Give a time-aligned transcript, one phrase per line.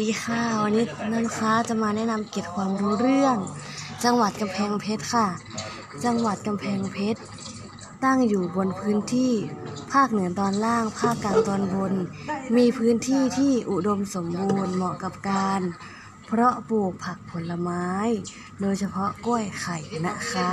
[0.00, 3.36] ดีค่ะวันนี้นันค้าจะมาแนะนำเกี่ยบความรู้เรื่อง
[4.04, 5.26] จังหวัดกำแพงเพชรค่ะ
[6.04, 7.20] จังหวัดกำแพงเพชร
[8.04, 9.32] ตั้งอยู่บนพื้นที่
[9.92, 11.92] ภาคเหนือตอนล่าง ภาคกลางตอนบน
[12.56, 15.60] มีพื้นที่ที่อุดมสมบูรณ์เหมาะกับการ
[16.26, 17.86] เพราะปลูกผักผลไม้
[18.60, 19.76] โดยเฉพาะกล้วยไข่
[20.06, 20.50] นะคะ